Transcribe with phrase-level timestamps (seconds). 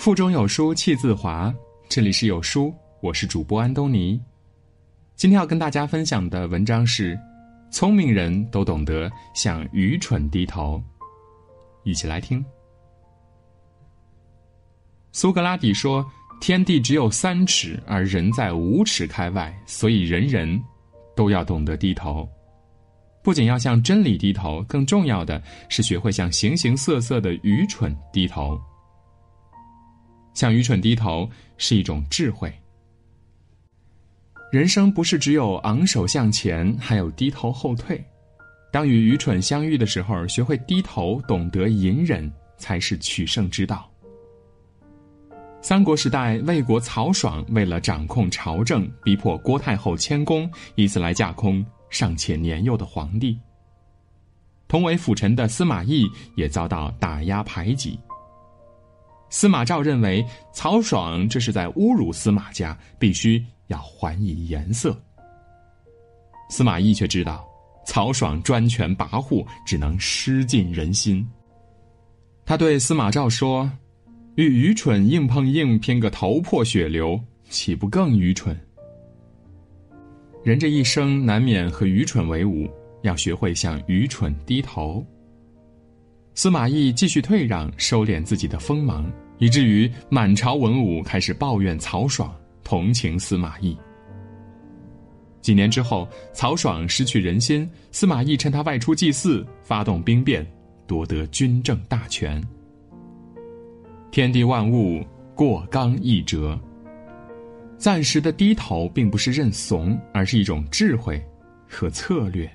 [0.00, 1.54] 腹中有书气自华，
[1.86, 4.18] 这里是有书，我是主播安东尼。
[5.14, 7.20] 今天要跟大家分享的文章是：
[7.70, 10.82] 聪明人都懂得向愚蠢低头。
[11.84, 12.42] 一起来听。
[15.12, 16.02] 苏格拉底说
[16.40, 20.58] ：“天地只有三尺，而人在五尺开外，所以人人
[21.14, 22.26] 都要懂得低头。
[23.22, 28.58] 不仅要向真理低头，更重要的是学会向形形色色的愚蠢低头。”
[30.34, 32.52] 向愚蠢低头是一种智慧。
[34.52, 38.04] 人生不是只有昂首向前，还有低头后退。
[38.72, 43.88] 当与愚蠢相遇的时候，学会低头，懂得隐忍，才是取胜之道。
[45.62, 53.38] 三国时代，魏国曹爽为了掌控朝政，逼迫郭太后迁宫，以此来架空尚且年幼的皇帝。
[54.66, 57.98] 同为辅臣的司马懿也遭到打压排挤。
[59.30, 65.00] 司马昭认为曹爽这是在侮辱司马家，必须要还以颜色。
[66.50, 67.48] 司马懿却知道
[67.86, 71.26] 曹爽专权跋扈，只能失尽人心。
[72.44, 73.70] 他对司马昭说
[74.34, 78.58] ：“与愚蠢硬碰硬，拼个头破血流，岂不更愚蠢？”
[80.42, 82.68] 人这一生难免和愚蠢为伍，
[83.02, 85.06] 要学会向愚蠢低头。
[86.34, 93.76] 司马懿继续退让，收敛自己的锋芒，以至于满朝文武开始抱怨曹爽，同情司马懿。
[95.42, 100.46] 几年之后，曹爽失去人心，司马懿趁他外出祭祀，发动兵变，
[100.86, 102.42] 夺得军政大权。
[104.10, 106.58] 天地万物过刚易折，
[107.76, 111.22] 暂时的低头并不是认怂，而是一种智慧
[111.68, 112.50] 和策略。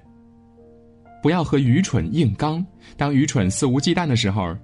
[1.26, 2.64] 不要和愚蠢硬刚，
[2.96, 4.56] 当愚蠢肆无忌惮的时候，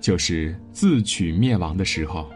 [0.00, 2.26] 就是自取灭亡的时候。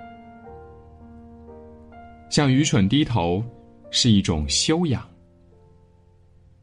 [2.28, 3.42] 向愚蠢低头，
[3.90, 5.02] 是一种修养。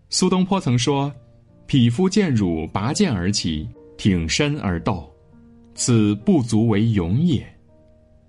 [0.09, 1.11] 苏东坡曾说
[1.65, 5.11] ：“匹夫见辱，拔剑而起，挺身而斗，
[5.73, 7.43] 此不足为勇也。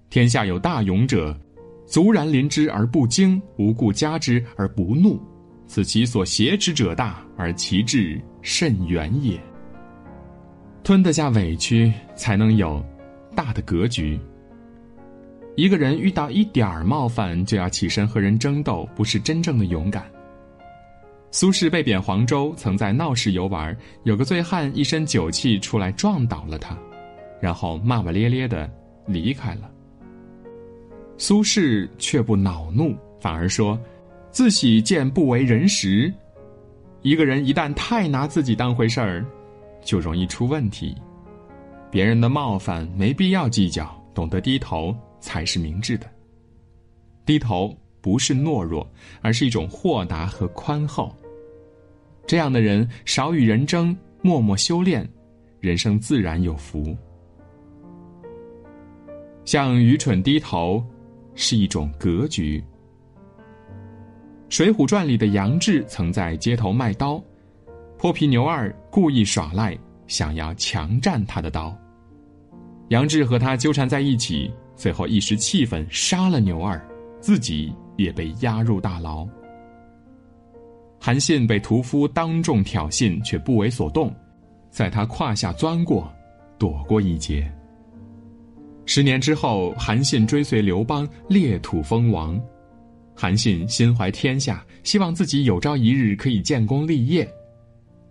[0.08, 1.38] 天下有大勇者，
[1.86, 5.20] 卒然临之而不惊，无故加之而不怒。”
[5.68, 9.40] 此其所挟之者大，而其志甚远也。
[10.84, 12.84] 吞得下委屈，才能有
[13.34, 14.18] 大的格局。
[15.56, 20.04] 一个人遇到一点儿冒犯就要起身和人争斗，不是真正的勇敢。
[21.30, 26.76] 苏轼被贬黄州，曾在闹市游玩，有个醉汉一身酒气出来撞倒了他，
[27.40, 28.70] 然后骂骂咧咧的
[29.06, 29.70] 离开了。
[31.16, 33.78] 苏轼却不恼怒，反而说。
[34.30, 36.10] 自喜见不为人识，
[37.02, 39.26] 一个人一旦太拿自己当回事儿，
[39.84, 40.96] 就容易出问题。
[41.90, 46.08] 别人的冒犯没必要计较，懂得低头才是明智的。
[47.26, 48.88] 低头不是懦弱，
[49.20, 51.14] 而是一种豁达和宽厚。
[52.24, 55.06] 这样的人少与人争，默默修炼，
[55.58, 56.96] 人生自然有福。
[59.44, 60.82] 向愚蠢低头，
[61.34, 62.60] 是一种格局。
[64.52, 67.18] 《水浒传》里的杨志曾在街头卖刀，
[67.96, 69.74] 泼皮牛二故意耍赖，
[70.06, 71.74] 想要强占他的刀。
[72.88, 76.78] 杨志和他纠缠在一起，最后一时气愤杀了牛二，
[77.18, 79.26] 自己也被押入大牢。
[81.00, 84.14] 韩信被屠夫当众挑衅，却不为所动，
[84.68, 86.12] 在他胯下钻过，
[86.58, 87.50] 躲过一劫。
[88.84, 92.38] 十年之后，韩信追随刘邦裂土封王。
[93.14, 97.28] 韩信心怀天下，希望自己有朝一日可以建功立业。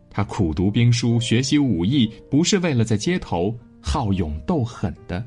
[0.10, 5.26] 他苦读兵书，学习武艺，不是为了在街头好勇斗狠的。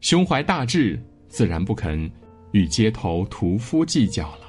[0.00, 2.10] 胸怀大志，自然不肯
[2.52, 4.48] 与街头屠夫计较了。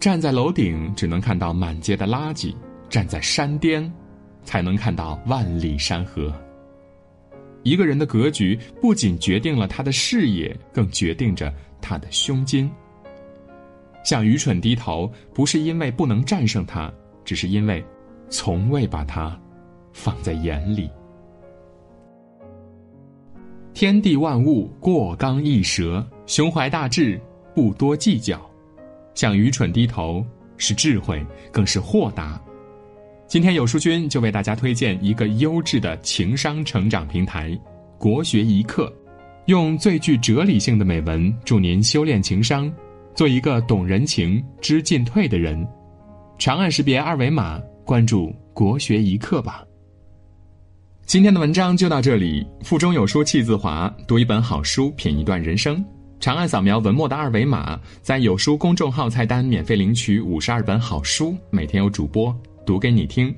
[0.00, 2.54] 站在楼顶，只能看到满街的垃圾；
[2.88, 3.92] 站在山巅，
[4.44, 6.32] 才能看到万里山河。
[7.64, 11.52] 一个人的格局，不仅决定了他的视野，更决定着。
[11.88, 12.70] 他的胸襟。
[14.04, 16.92] 向愚蠢低头，不是因为不能战胜他，
[17.24, 17.82] 只是因为
[18.28, 19.38] 从未把他
[19.94, 20.90] 放在眼里。
[23.72, 27.18] 天地万物过刚易折，胸怀大志，
[27.54, 28.38] 不多计较。
[29.14, 30.24] 向愚蠢低头
[30.58, 32.40] 是智慧，更是豁达。
[33.26, 37.58] 今天有书君就为大家推荐一个优质的情商成长平台——
[37.98, 38.92] 国学一课。
[39.48, 42.70] 用最具哲理性的美文，助您修炼情商，
[43.14, 45.66] 做一个懂人情、知进退的人。
[46.38, 49.64] 长按识别二维码，关注“国学一课”吧。
[51.06, 52.46] 今天的文章就到这里。
[52.62, 55.82] 腹中有书气自华，读一本好书，品一段人生。
[56.20, 63.34] 长按扫描文末的二维码，在有书公众号菜单免费领取五十二本好书，每天有主播读给你听。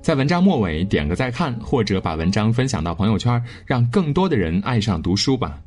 [0.00, 5.58] 在文章末尾点个再看，或者把文章分享到朋友圈，让更多的人爱上读书吧。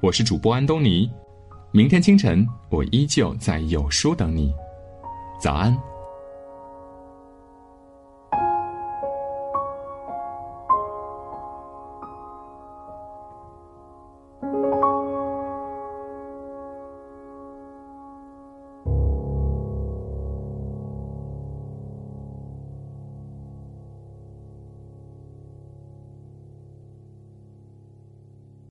[0.00, 1.10] 我是主播安东尼，
[1.72, 4.52] 明天清晨我依旧在有书等你。
[5.40, 5.76] 早安。